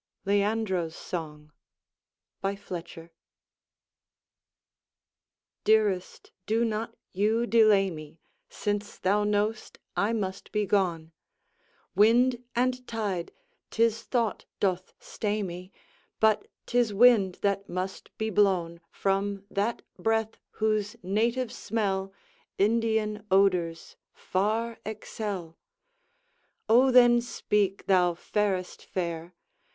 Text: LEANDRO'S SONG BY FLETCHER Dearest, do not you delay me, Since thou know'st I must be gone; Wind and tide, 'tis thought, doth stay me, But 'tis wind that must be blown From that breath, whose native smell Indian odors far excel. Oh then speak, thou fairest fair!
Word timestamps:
LEANDRO'S 0.25 0.95
SONG 0.95 1.51
BY 2.41 2.55
FLETCHER 2.55 3.11
Dearest, 5.63 6.31
do 6.47 6.65
not 6.65 6.95
you 7.13 7.45
delay 7.45 7.91
me, 7.91 8.19
Since 8.49 8.97
thou 8.97 9.23
know'st 9.23 9.77
I 9.95 10.11
must 10.13 10.51
be 10.51 10.65
gone; 10.65 11.11
Wind 11.95 12.43
and 12.55 12.87
tide, 12.87 13.31
'tis 13.69 14.01
thought, 14.01 14.45
doth 14.59 14.91
stay 14.97 15.43
me, 15.43 15.71
But 16.19 16.47
'tis 16.65 16.91
wind 16.95 17.35
that 17.43 17.69
must 17.69 18.09
be 18.17 18.31
blown 18.31 18.81
From 18.89 19.45
that 19.51 19.83
breath, 19.99 20.37
whose 20.53 20.95
native 21.03 21.51
smell 21.53 22.11
Indian 22.57 23.23
odors 23.29 23.97
far 24.15 24.79
excel. 24.83 25.59
Oh 26.67 26.89
then 26.89 27.21
speak, 27.21 27.85
thou 27.85 28.15
fairest 28.15 28.83
fair! 28.83 29.35